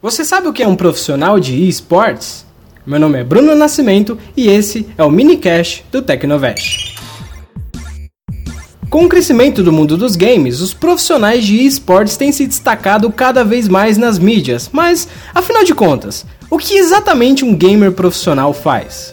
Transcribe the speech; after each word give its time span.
Você 0.00 0.24
sabe 0.24 0.46
o 0.46 0.52
que 0.52 0.62
é 0.62 0.68
um 0.68 0.76
profissional 0.76 1.40
de 1.40 1.68
esportes? 1.68 2.46
Meu 2.86 3.00
nome 3.00 3.18
é 3.18 3.24
Bruno 3.24 3.52
Nascimento 3.56 4.16
e 4.36 4.46
esse 4.46 4.86
é 4.96 5.02
o 5.02 5.10
minicast 5.10 5.84
do 5.90 6.00
Tecnovest. 6.00 6.94
Com 8.88 9.06
o 9.06 9.08
crescimento 9.08 9.60
do 9.60 9.72
mundo 9.72 9.96
dos 9.96 10.14
games, 10.14 10.60
os 10.60 10.72
profissionais 10.72 11.44
de 11.44 11.66
esportes 11.66 12.16
têm 12.16 12.30
se 12.30 12.46
destacado 12.46 13.10
cada 13.10 13.42
vez 13.42 13.66
mais 13.66 13.98
nas 13.98 14.20
mídias, 14.20 14.70
mas, 14.72 15.08
afinal 15.34 15.64
de 15.64 15.74
contas, 15.74 16.24
o 16.48 16.58
que 16.58 16.76
exatamente 16.76 17.44
um 17.44 17.52
gamer 17.52 17.90
profissional 17.90 18.54
faz? 18.54 19.12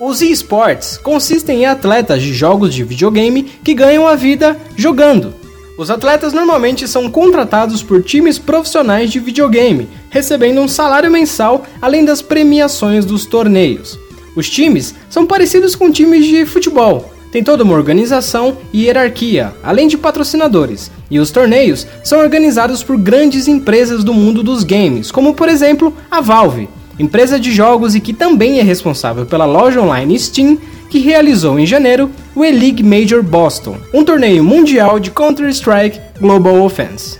Os 0.00 0.22
esportes 0.22 0.96
consistem 0.96 1.64
em 1.64 1.66
atletas 1.66 2.22
de 2.22 2.32
jogos 2.32 2.72
de 2.72 2.82
videogame 2.82 3.42
que 3.42 3.74
ganham 3.74 4.08
a 4.08 4.14
vida 4.14 4.56
jogando. 4.78 5.41
Os 5.76 5.90
atletas 5.90 6.32
normalmente 6.34 6.86
são 6.86 7.10
contratados 7.10 7.82
por 7.82 8.02
times 8.02 8.38
profissionais 8.38 9.10
de 9.10 9.18
videogame, 9.18 9.88
recebendo 10.10 10.60
um 10.60 10.68
salário 10.68 11.10
mensal 11.10 11.64
além 11.80 12.04
das 12.04 12.20
premiações 12.20 13.06
dos 13.06 13.24
torneios. 13.24 13.98
Os 14.36 14.50
times 14.50 14.94
são 15.08 15.26
parecidos 15.26 15.74
com 15.74 15.90
times 15.90 16.26
de 16.26 16.44
futebol, 16.44 17.12
tem 17.32 17.42
toda 17.42 17.64
uma 17.64 17.74
organização 17.74 18.58
e 18.70 18.84
hierarquia, 18.84 19.54
além 19.62 19.88
de 19.88 19.96
patrocinadores, 19.96 20.90
e 21.10 21.18
os 21.18 21.30
torneios 21.30 21.86
são 22.04 22.20
organizados 22.20 22.82
por 22.82 22.98
grandes 22.98 23.48
empresas 23.48 24.04
do 24.04 24.12
mundo 24.12 24.42
dos 24.42 24.64
games, 24.64 25.10
como 25.10 25.32
por 25.32 25.48
exemplo 25.48 25.96
a 26.10 26.20
Valve, 26.20 26.68
empresa 26.98 27.40
de 27.40 27.50
jogos 27.50 27.94
e 27.94 28.00
que 28.00 28.12
também 28.12 28.58
é 28.58 28.62
responsável 28.62 29.24
pela 29.24 29.46
loja 29.46 29.80
online 29.80 30.18
Steam 30.18 30.58
que 30.92 30.98
realizou 30.98 31.58
em 31.58 31.64
janeiro 31.64 32.10
o 32.36 32.44
E-League 32.44 32.82
Major 32.82 33.22
Boston, 33.22 33.78
um 33.94 34.04
torneio 34.04 34.44
mundial 34.44 35.00
de 35.00 35.10
Counter-Strike 35.10 35.98
Global 36.20 36.60
Offense. 36.60 37.18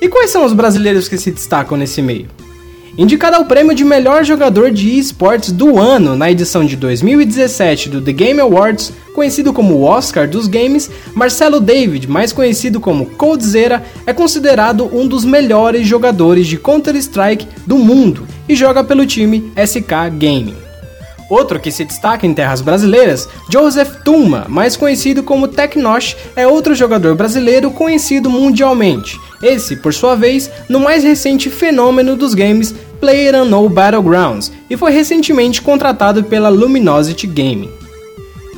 E 0.00 0.08
quais 0.08 0.30
são 0.30 0.44
os 0.44 0.52
brasileiros 0.52 1.08
que 1.08 1.18
se 1.18 1.32
destacam 1.32 1.76
nesse 1.76 2.00
meio? 2.00 2.28
Indicado 2.96 3.34
ao 3.34 3.44
prêmio 3.44 3.74
de 3.74 3.84
melhor 3.84 4.22
jogador 4.22 4.70
de 4.70 4.96
esportes 4.96 5.50
do 5.50 5.80
ano 5.80 6.14
na 6.14 6.30
edição 6.30 6.64
de 6.64 6.76
2017 6.76 7.88
do 7.88 8.00
The 8.00 8.12
Game 8.12 8.40
Awards, 8.40 8.92
conhecido 9.12 9.52
como 9.52 9.82
Oscar 9.82 10.28
dos 10.28 10.46
games, 10.46 10.88
Marcelo 11.12 11.58
David, 11.58 12.08
mais 12.08 12.32
conhecido 12.32 12.78
como 12.78 13.04
Coldzera, 13.04 13.82
é 14.06 14.12
considerado 14.12 14.88
um 14.96 15.08
dos 15.08 15.24
melhores 15.24 15.84
jogadores 15.88 16.46
de 16.46 16.56
Counter-Strike 16.56 17.48
do 17.66 17.78
mundo 17.78 18.28
e 18.48 18.54
joga 18.54 18.84
pelo 18.84 19.04
time 19.04 19.52
SK 19.56 20.08
Gaming. 20.16 20.67
Outro 21.28 21.60
que 21.60 21.70
se 21.70 21.84
destaca 21.84 22.26
em 22.26 22.32
terras 22.32 22.62
brasileiras, 22.62 23.28
Joseph 23.52 24.02
Tuma, 24.02 24.46
mais 24.48 24.76
conhecido 24.76 25.22
como 25.22 25.46
Tecnosh, 25.46 26.16
é 26.34 26.46
outro 26.46 26.74
jogador 26.74 27.14
brasileiro 27.14 27.70
conhecido 27.70 28.30
mundialmente. 28.30 29.20
Esse, 29.42 29.76
por 29.76 29.92
sua 29.92 30.16
vez, 30.16 30.50
no 30.68 30.80
mais 30.80 31.04
recente 31.04 31.50
fenômeno 31.50 32.16
dos 32.16 32.32
games 32.32 32.74
PlayerUnknown 33.00 33.68
Battlegrounds 33.68 34.50
e 34.70 34.76
foi 34.76 34.90
recentemente 34.90 35.60
contratado 35.60 36.24
pela 36.24 36.48
Luminosity 36.48 37.26
Gaming. 37.26 37.70